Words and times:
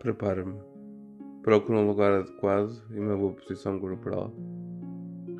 Preparo-me. 0.00 0.58
Procuro 1.42 1.78
um 1.78 1.86
lugar 1.86 2.10
adequado 2.10 2.72
e 2.90 2.98
uma 2.98 3.14
boa 3.14 3.34
posição 3.34 3.78
corporal. 3.78 4.32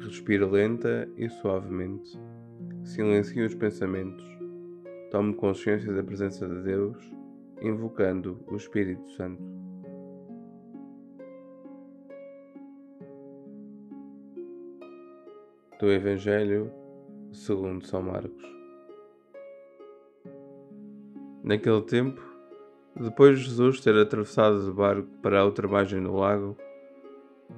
Respiro 0.01 0.51
lenta 0.51 1.09
e 1.17 1.31
suavemente. 1.31 2.21
Silencio 2.85 3.47
os 3.47 3.55
pensamentos. 3.55 4.23
Tomo 5.11 5.35
consciência 5.35 5.91
da 5.91 6.03
presença 6.03 6.47
de 6.47 6.61
Deus, 6.61 6.95
invocando 7.63 8.39
o 8.49 8.57
Espírito 8.57 9.11
Santo. 9.13 9.43
Do 15.81 15.91
Evangelho 15.91 16.71
segundo 17.33 17.87
São 17.87 18.03
Marcos. 18.03 18.45
Naquele 21.43 21.81
tempo, 21.81 22.30
depois 22.99 23.39
de 23.39 23.45
Jesus 23.45 23.81
ter 23.81 23.97
atravessado 23.97 24.65
de 24.65 24.73
barco 24.73 25.09
para 25.23 25.41
a 25.41 25.45
outra 25.45 25.69
margem 25.69 26.03
do 26.03 26.15
lago, 26.15 26.57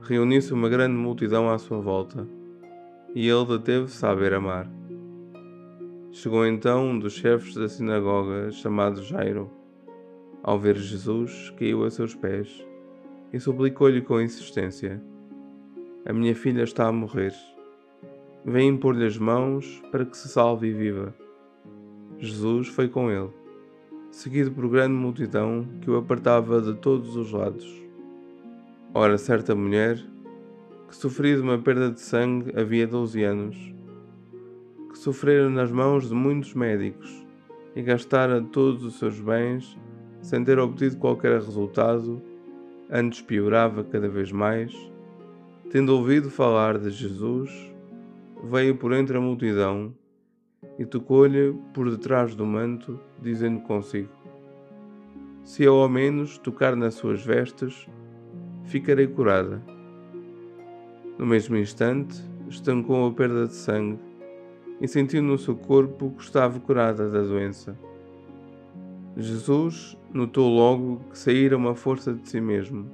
reuniu-se 0.03 0.53
uma 0.53 0.69
grande 0.69 0.95
multidão 0.95 1.51
à 1.51 1.59
sua 1.59 1.81
volta, 1.81 2.27
e 3.15 3.29
ele 3.29 3.47
deteve-se 3.47 4.05
à 4.05 4.15
beira-mar. 4.15 4.71
Chegou 6.11 6.47
então 6.47 6.91
um 6.91 6.99
dos 6.99 7.15
chefes 7.15 7.55
da 7.55 7.69
sinagoga, 7.69 8.51
chamado 8.51 9.03
Jairo. 9.03 9.51
Ao 10.43 10.59
ver 10.59 10.77
Jesus, 10.77 11.51
caiu 11.57 11.85
a 11.85 11.91
seus 11.91 12.15
pés 12.15 12.67
e 13.33 13.41
suplicou-lhe 13.41 14.03
com 14.03 14.21
insistência: 14.21 15.03
A 16.05 16.13
minha 16.13 16.35
filha 16.35 16.63
está 16.63 16.89
a 16.89 16.93
morrer. 16.93 17.33
Vem 18.45 18.69
impor-lhe 18.69 19.07
as 19.07 19.17
mãos 19.17 19.83
para 19.91 20.05
que 20.05 20.17
se 20.17 20.29
salve 20.29 20.69
e 20.69 20.73
viva. 20.73 21.15
Jesus 22.19 22.69
foi 22.69 22.89
com 22.89 23.11
ele 23.11 23.42
seguido 24.13 24.53
por 24.53 24.69
grande 24.69 24.93
multidão 24.93 25.67
que 25.81 25.91
o 25.91 25.97
apartava 25.97 26.61
de 26.61 26.75
todos 26.75 27.17
os 27.17 27.33
lados. 27.33 27.67
Ora, 28.93 29.17
certa 29.17 29.55
mulher, 29.55 29.99
que 30.87 30.95
sofria 30.95 31.35
de 31.35 31.41
uma 31.41 31.59
perda 31.59 31.91
de 31.91 31.99
sangue 31.99 32.53
havia 32.55 32.87
doze 32.87 33.25
anos, 33.25 33.57
que 34.91 34.99
sofrera 34.99 35.49
nas 35.49 35.73
mãos 35.73 36.11
de 36.11 36.15
muitos 36.15 36.53
médicos 36.53 37.27
e 37.75 37.81
gastara 37.81 38.43
todos 38.43 38.85
os 38.85 38.99
seus 38.99 39.19
bens 39.19 39.79
sem 40.21 40.45
ter 40.45 40.59
obtido 40.59 40.99
qualquer 40.99 41.41
resultado, 41.41 42.21
antes 42.91 43.23
piorava 43.23 43.83
cada 43.83 44.11
vez 44.11 44.31
mais, 44.31 44.73
tendo 45.71 45.97
ouvido 45.97 46.31
falar 46.31 46.79
de 46.79 46.91
Jesus, 46.91 47.51
veio 48.45 48.77
por 48.77 48.93
entre 48.93 49.17
a 49.17 49.21
multidão 49.21 49.95
e 50.79 50.85
tocou-lhe 50.87 51.55
por 51.75 51.91
detrás 51.91 52.35
do 52.35 52.47
manto, 52.47 52.99
dizendo 53.21 53.61
consigo: 53.61 54.11
Se 55.45 55.63
eu 55.63 55.77
ao 55.77 55.89
menos 55.89 56.39
tocar 56.39 56.75
nas 56.77 56.95
suas 56.95 57.25
vestes, 57.25 57.87
ficarei 58.65 59.07
curada. 59.07 59.63
No 61.19 61.27
mesmo 61.27 61.57
instante, 61.57 62.21
estancou 62.49 63.07
a 63.07 63.13
perda 63.13 63.47
de 63.47 63.55
sangue 63.55 63.99
e 64.81 64.89
sentiu 64.89 65.23
no 65.23 65.39
seu 65.39 65.55
corpo 65.55 66.11
que 66.17 66.23
estava 66.23 66.59
curada 66.59 67.09
da 67.09 67.23
doença. 67.23 67.79
Jesus 69.17 69.97
notou 70.13 70.49
logo 70.49 71.01
que 71.11 71.19
saíra 71.19 71.57
uma 71.57 71.75
força 71.75 72.15
de 72.15 72.29
si 72.29 72.41
mesmo. 72.41 72.91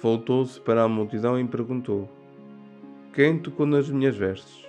Voltou-se 0.00 0.60
para 0.60 0.82
a 0.82 0.88
multidão 0.88 1.38
e 1.38 1.46
perguntou: 1.46 2.08
Quem 3.14 3.38
tocou 3.38 3.66
nas 3.66 3.88
minhas 3.88 4.16
vestes? 4.16 4.65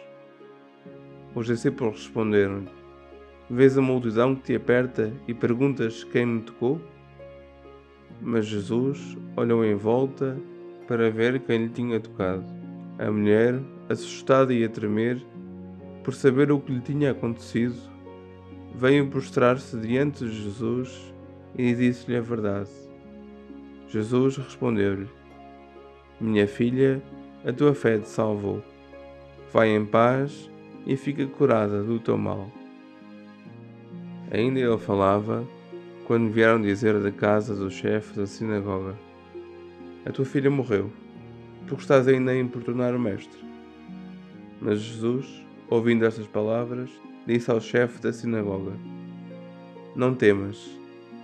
Os 1.37 1.45
discípulos 1.45 1.97
responderam-lhe: 1.97 2.67
Vês 3.47 3.77
a 3.77 3.81
multidão 3.81 4.35
que 4.35 4.41
te 4.41 4.55
aperta 4.55 5.13
e 5.27 5.35
perguntas 5.35 6.03
quem 6.03 6.25
me 6.25 6.41
tocou? 6.41 6.81
Mas 8.19 8.47
Jesus 8.47 9.15
olhou 9.35 9.63
em 9.63 9.75
volta 9.75 10.35
para 10.87 11.11
ver 11.11 11.39
quem 11.41 11.65
lhe 11.65 11.69
tinha 11.69 11.99
tocado. 11.99 12.43
A 12.97 13.11
mulher, 13.11 13.61
assustada 13.87 14.51
e 14.51 14.63
a 14.63 14.67
tremer, 14.67 15.23
por 16.03 16.15
saber 16.15 16.51
o 16.51 16.59
que 16.59 16.71
lhe 16.71 16.81
tinha 16.81 17.11
acontecido, 17.11 17.77
veio 18.73 19.07
prostrar-se 19.07 19.77
diante 19.77 20.25
de 20.25 20.43
Jesus 20.43 21.13
e 21.55 21.71
disse-lhe 21.75 22.17
a 22.17 22.21
verdade. 22.21 22.71
Jesus 23.89 24.37
respondeu-lhe: 24.37 25.07
Minha 26.19 26.47
filha, 26.47 26.99
a 27.45 27.53
tua 27.53 27.75
fé 27.75 27.99
te 27.99 28.09
salvou. 28.09 28.63
Vai 29.53 29.69
em 29.69 29.85
paz 29.85 30.49
e 30.87 30.95
fica 30.95 31.27
curada 31.27 31.83
do 31.83 31.99
teu 31.99 32.17
mal. 32.17 32.49
Ainda 34.31 34.57
ele 34.57 34.77
falava 34.77 35.45
quando 36.05 36.31
vieram 36.31 36.61
dizer 36.61 36.97
da 37.01 37.11
casa 37.11 37.53
do 37.53 37.69
chefe 37.69 38.17
da 38.17 38.25
sinagoga: 38.25 38.97
A 40.05 40.11
tua 40.11 40.23
filha 40.23 40.49
morreu, 40.49 40.89
porque 41.67 41.81
estás 41.81 42.07
ainda 42.07 42.31
a 42.31 42.39
importunar 42.39 42.95
o 42.95 42.99
mestre. 42.99 43.37
Mas 44.61 44.79
Jesus, 44.79 45.45
ouvindo 45.69 46.05
estas 46.05 46.25
palavras, 46.25 46.89
disse 47.25 47.51
ao 47.51 47.59
chefe 47.59 48.01
da 48.01 48.13
sinagoga: 48.13 48.71
Não 49.93 50.15
temas, 50.15 50.69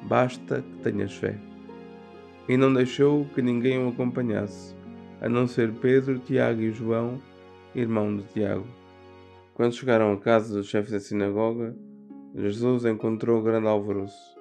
basta 0.04 0.62
que 0.62 0.84
tenhas 0.84 1.14
fé. 1.14 1.38
E 2.50 2.58
não 2.58 2.74
deixou 2.74 3.24
que 3.34 3.42
ninguém 3.42 3.80
o 3.80 3.88
acompanhasse, 3.88 4.76
a 5.22 5.30
não 5.30 5.48
ser 5.48 5.72
Pedro, 5.72 6.20
Tiago 6.20 6.60
e 6.60 6.72
João, 6.72 7.22
irmão 7.74 8.18
de 8.18 8.24
Tiago. 8.24 8.83
Quando 9.54 9.76
chegaram 9.76 10.12
à 10.14 10.18
casa 10.18 10.56
do 10.56 10.64
chefe 10.64 10.92
da 10.92 11.00
sinagoga, 11.00 11.76
Jesus 12.34 12.86
encontrou 12.86 13.44
grande 13.44 13.68
alvoroço, 13.68 14.36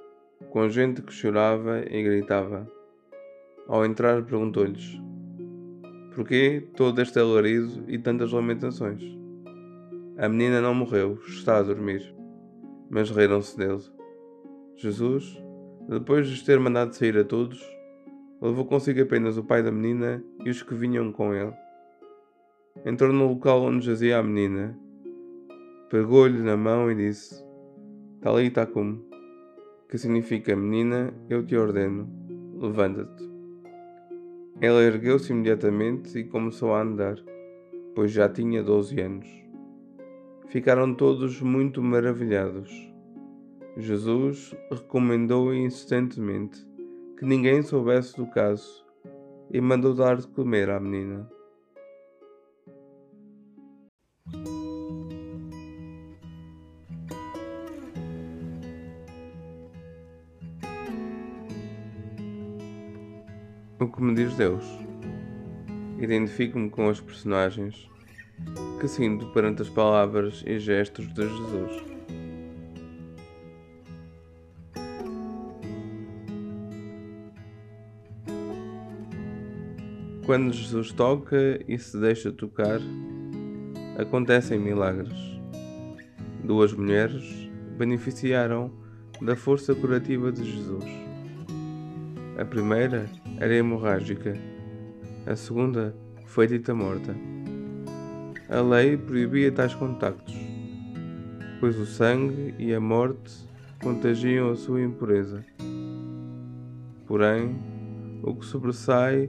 com 0.49 0.71
gente 0.71 1.03
que 1.03 1.13
chorava 1.13 1.81
e 1.81 2.03
gritava. 2.03 2.67
Ao 3.69 3.85
entrar, 3.85 4.25
perguntou-lhes: 4.25 4.99
Por 6.15 6.27
que 6.27 6.67
todo 6.75 6.99
este 7.03 7.19
alarido 7.19 7.85
e 7.89 7.99
tantas 7.99 8.33
lamentações? 8.33 9.03
A 10.17 10.31
menina 10.31 10.63
não 10.63 10.75
morreu, 10.75 11.19
está 11.27 11.59
a 11.59 11.63
dormir. 11.63 12.03
Mas 12.89 13.11
riram-se 13.11 13.55
dele. 13.59 13.83
Jesus, 14.77 15.39
depois 15.91 16.27
de 16.27 16.43
ter 16.43 16.59
mandado 16.59 16.95
sair 16.95 17.19
a 17.19 17.25
todos, 17.25 17.63
levou 18.41 18.65
consigo 18.65 19.03
apenas 19.03 19.37
o 19.37 19.45
pai 19.45 19.63
da 19.63 19.71
menina 19.71 20.25
e 20.43 20.49
os 20.49 20.63
que 20.63 20.75
vinham 20.75 21.13
com 21.13 21.35
ele. 21.35 21.53
Entrou 22.87 23.13
no 23.13 23.29
local 23.29 23.63
onde 23.63 23.85
jazia 23.85 24.19
a 24.19 24.23
menina 24.23 24.75
pegou-lhe 25.93 26.43
na 26.43 26.57
mão 26.57 26.91
e 26.91 26.95
disse: 26.95 27.45
Talita 28.23 28.65
cum, 28.65 28.99
que 29.91 29.99
significa 29.99 30.57
menina, 30.57 31.13
eu 31.29 31.45
te 31.45 31.55
ordeno, 31.55 32.09
levanta-te. 32.59 33.31
Ela 34.59 34.83
ergueu-se 34.83 35.35
imediatamente 35.35 36.19
e 36.19 36.25
começou 36.25 36.73
a 36.73 36.81
andar, 36.81 37.19
pois 37.95 38.11
já 38.11 38.27
tinha 38.27 38.63
doze 38.63 38.99
anos. 39.03 39.29
Ficaram 40.49 40.95
todos 40.95 41.43
muito 41.43 41.83
maravilhados. 41.83 42.71
Jesus 43.77 44.57
recomendou 44.71 45.53
insistentemente 45.53 46.67
que 47.19 47.27
ninguém 47.27 47.61
soubesse 47.61 48.17
do 48.17 48.27
caso 48.29 48.83
e 49.51 49.61
mandou 49.61 49.95
dar 49.95 50.17
de 50.17 50.27
comer 50.29 50.71
à 50.71 50.81
menina. 50.81 51.29
O 63.83 63.89
que 63.89 64.01
me 64.01 64.15
diz 64.15 64.37
Deus? 64.37 64.65
Identifico-me 65.99 66.71
com 66.71 66.87
os 66.87 67.01
personagens 67.01 67.91
que 68.81 68.87
sinto 68.87 69.27
perante 69.33 69.63
as 69.63 69.69
palavras 69.69 70.45
e 70.47 70.57
gestos 70.61 71.13
de 71.13 71.23
Jesus. 71.23 71.85
Quando 80.25 80.53
Jesus 80.53 80.93
toca 80.93 81.59
e 81.67 81.77
se 81.77 81.99
deixa 81.99 82.31
tocar, 82.31 82.79
acontecem 83.99 84.61
milagres. 84.61 85.19
Duas 86.45 86.73
mulheres 86.73 87.51
beneficiaram 87.77 88.73
da 89.21 89.35
força 89.35 89.75
curativa 89.75 90.31
de 90.31 90.45
Jesus. 90.45 90.85
A 92.39 92.45
primeira 92.45 93.11
era 93.39 93.55
hemorrágica. 93.55 94.35
A 95.27 95.37
segunda 95.37 95.95
foi 96.27 96.47
dita 96.47 96.75
morta. 96.75 97.15
A 98.49 98.61
lei 98.61 98.97
proibia 98.97 99.51
tais 99.51 99.75
contactos, 99.75 100.35
pois 101.61 101.79
o 101.79 101.87
sangue 101.87 102.55
e 102.59 102.75
a 102.75 102.81
morte 102.81 103.47
contagiam 103.83 104.51
a 104.51 104.57
sua 104.57 104.83
impureza. 104.83 105.45
Porém, 107.07 107.57
o 108.23 108.35
que 108.35 108.47
sobressai 108.47 109.29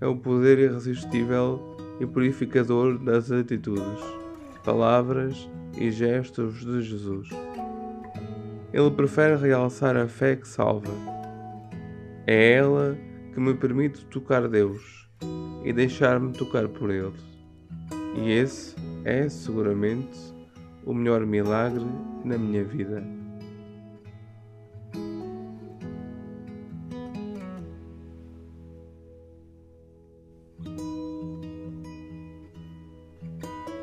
é 0.00 0.06
o 0.06 0.16
poder 0.16 0.58
irresistível 0.58 1.60
e 2.00 2.06
purificador 2.06 2.98
das 2.98 3.30
atitudes, 3.30 4.02
palavras 4.64 5.48
e 5.78 5.90
gestos 5.90 6.64
de 6.64 6.82
Jesus. 6.82 7.28
Ele 8.72 8.90
prefere 8.90 9.36
realçar 9.36 9.96
a 9.96 10.08
fé 10.08 10.34
que 10.34 10.48
salva 10.48 10.90
É 12.26 12.54
ela 12.54 12.98
que 13.34 13.40
me 13.40 13.52
permite 13.52 14.04
tocar 14.04 14.48
Deus 14.48 15.08
e 15.64 15.72
deixar-me 15.72 16.32
tocar 16.32 16.68
por 16.68 16.88
Ele. 16.88 17.12
E 18.16 18.30
esse 18.30 18.76
é 19.04 19.28
seguramente 19.28 20.16
o 20.86 20.94
melhor 20.94 21.26
milagre 21.26 21.84
na 22.24 22.38
minha 22.38 22.62
vida. 22.62 23.02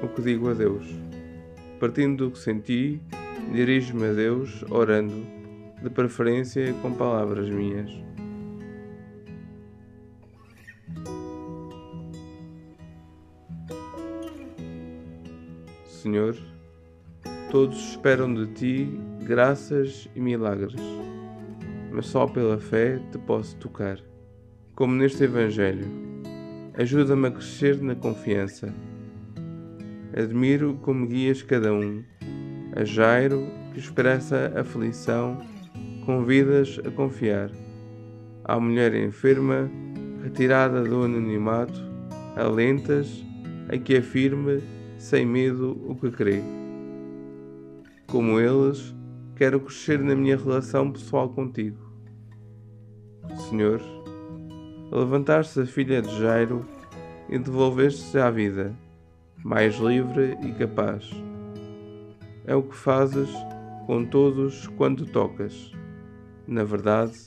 O 0.01 0.07
que 0.15 0.21
digo 0.21 0.50
a 0.50 0.53
Deus? 0.53 0.86
Partindo 1.77 2.25
do 2.25 2.31
que 2.31 2.39
senti, 2.39 3.01
dirijo-me 3.51 4.07
a 4.07 4.13
Deus 4.13 4.63
orando, 4.69 5.25
de 5.83 5.89
preferência 5.89 6.74
com 6.81 6.94
palavras 6.94 7.50
minhas. 7.50 8.11
Senhor, 16.01 16.36
todos 17.51 17.77
esperam 17.92 18.33
de 18.33 18.48
ti 18.48 19.00
graças 19.24 20.09
e 20.15 20.19
milagres, 20.19 20.81
mas 21.92 22.07
só 22.07 22.25
pela 22.25 22.57
fé 22.57 23.00
te 23.12 23.19
posso 23.19 23.56
tocar. 23.57 24.00
Como 24.74 24.95
neste 24.95 25.25
Evangelho, 25.25 25.86
ajuda-me 26.74 27.27
a 27.27 27.31
crescer 27.31 27.80
na 27.83 27.94
confiança. 27.94 28.74
Admiro 30.18 30.74
como 30.81 31.06
guias 31.06 31.44
cada 31.44 31.71
um. 31.71 32.03
A 32.75 32.83
Jairo, 32.83 33.45
que 33.71 33.80
expressa 33.80 34.51
aflição, 34.56 35.38
convidas 36.03 36.80
a 36.83 36.89
confiar. 36.89 37.51
À 38.44 38.59
mulher 38.59 38.95
enferma, 38.95 39.69
retirada 40.24 40.81
do 40.81 41.03
anonimato, 41.03 41.80
alentas 42.36 43.24
a 43.69 43.77
que 43.77 43.98
afirme 43.98 44.81
sem 45.01 45.25
medo 45.25 45.75
o 45.89 45.95
que 45.95 46.12
crê. 46.12 46.44
Como 48.07 48.39
eles, 48.39 48.95
quero 49.36 49.59
crescer 49.59 50.00
na 50.00 50.15
minha 50.15 50.38
relação 50.38 50.92
pessoal 50.92 51.27
contigo. 51.27 51.80
Senhor, 53.50 53.81
levantaste 54.92 55.59
a 55.59 55.65
filha 55.65 56.03
de 56.03 56.19
Jairo 56.19 56.63
e 57.27 57.39
devolveste-se 57.39 58.19
à 58.19 58.30
vida, 58.30 58.75
mais 59.44 59.75
livre 59.77 60.38
e 60.44 60.51
capaz. 60.51 61.09
É 62.45 62.56
o 62.56 62.62
que 62.62 62.75
fazes 62.75 63.30
com 63.88 64.06
todos 64.06 64.68
quando 64.77 65.07
tocas. 65.07 65.71
Na 66.48 66.63
verdade, 66.63 67.18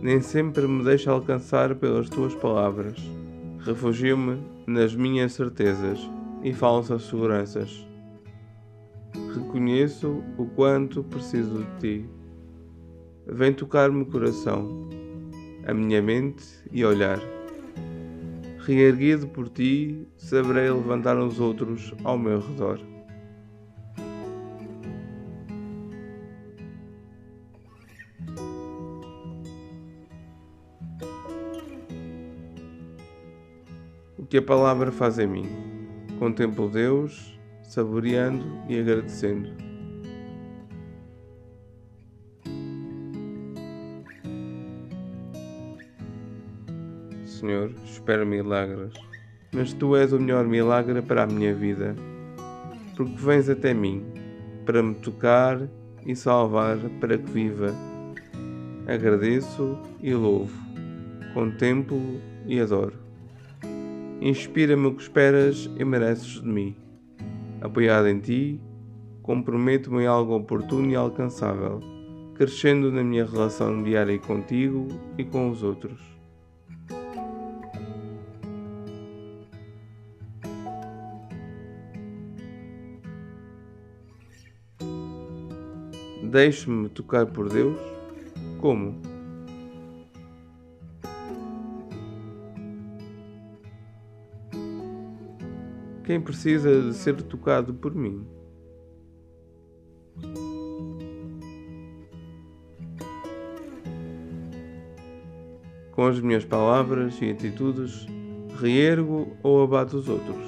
nem 0.00 0.20
sempre 0.20 0.68
me 0.68 0.84
deixa 0.84 1.10
alcançar 1.10 1.74
pelas 1.74 2.08
tuas 2.08 2.36
palavras. 2.36 2.96
Refugio-me 3.58 4.40
nas 4.66 4.94
minhas 4.94 5.32
certezas 5.32 5.98
e 6.44 6.52
falsas 6.52 7.04
seguranças. 7.04 7.88
Reconheço 9.34 10.22
o 10.36 10.44
quanto 10.44 11.02
preciso 11.02 11.64
de 11.64 11.80
ti. 11.80 12.10
Vem 13.26 13.54
tocar-me 13.54 14.02
o 14.02 14.06
coração, 14.06 14.86
a 15.66 15.72
minha 15.72 16.02
mente 16.02 16.44
e 16.70 16.84
olhar. 16.84 17.18
Reerguido 18.58 19.26
por 19.26 19.48
ti, 19.48 20.06
saberei 20.16 20.70
levantar 20.70 21.18
os 21.18 21.40
outros 21.40 21.94
ao 22.04 22.18
meu 22.18 22.40
redor. 22.40 22.78
O 34.18 34.26
que 34.26 34.38
a 34.38 34.42
palavra 34.42 34.92
faz 34.92 35.18
em 35.18 35.26
mim? 35.26 35.73
Contemplo 36.18 36.68
Deus, 36.68 37.38
saboreando 37.62 38.44
e 38.68 38.78
agradecendo. 38.78 39.50
Senhor, 47.26 47.74
espero 47.84 48.24
milagres, 48.24 48.94
mas 49.52 49.74
Tu 49.74 49.96
és 49.96 50.12
o 50.12 50.20
melhor 50.20 50.46
milagre 50.46 51.02
para 51.02 51.24
a 51.24 51.26
minha 51.26 51.54
vida, 51.54 51.94
porque 52.96 53.16
vens 53.16 53.50
até 53.50 53.74
mim 53.74 54.02
para 54.64 54.82
me 54.82 54.94
tocar 54.94 55.60
e 56.06 56.16
salvar 56.16 56.78
para 57.00 57.18
que 57.18 57.30
viva. 57.30 57.74
Agradeço 58.86 59.78
e 60.00 60.14
louvo, 60.14 60.58
contemplo 61.34 62.00
e 62.46 62.60
adoro. 62.60 63.03
Inspira-me 64.20 64.86
o 64.86 64.94
que 64.94 65.02
esperas 65.02 65.70
e 65.76 65.84
mereces 65.84 66.40
de 66.40 66.46
mim. 66.46 66.76
Apoiado 67.60 68.08
em 68.08 68.18
ti, 68.20 68.60
comprometo-me 69.22 70.02
em 70.02 70.06
algo 70.06 70.36
oportuno 70.36 70.90
e 70.90 70.94
alcançável, 70.94 71.80
crescendo 72.34 72.90
na 72.90 73.02
minha 73.02 73.24
relação 73.24 73.82
diária 73.82 74.18
contigo 74.18 74.88
e 75.18 75.24
com 75.24 75.50
os 75.50 75.62
outros. 75.62 76.00
Deixe-me 86.22 86.88
tocar 86.88 87.26
por 87.26 87.48
Deus? 87.48 87.78
Como? 88.60 89.13
Quem 96.04 96.20
precisa 96.20 96.82
de 96.82 96.92
ser 96.92 97.22
tocado 97.22 97.72
por 97.72 97.94
mim? 97.94 98.26
Com 105.92 106.06
as 106.06 106.20
minhas 106.20 106.44
palavras 106.44 107.18
e 107.22 107.30
atitudes, 107.30 108.06
reergo 108.60 109.34
ou 109.42 109.62
abato 109.62 109.96
os 109.96 110.06
outros. 110.06 110.44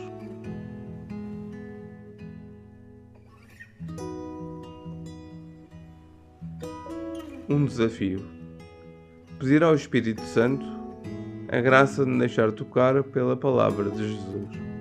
Um 7.48 7.64
desafio. 7.64 8.26
Pedir 9.38 9.62
ao 9.62 9.74
Espírito 9.74 10.20
Santo 10.22 10.66
a 11.48 11.60
graça 11.62 12.04
de 12.04 12.18
deixar 12.18 12.52
tocar 12.52 13.02
pela 13.04 13.36
palavra 13.36 13.88
de 13.90 14.08
Jesus. 14.08 14.75